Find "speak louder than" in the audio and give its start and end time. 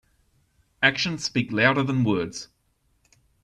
1.23-2.03